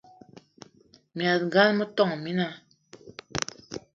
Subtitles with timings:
[1.17, 2.47] Mas gan, metόn mina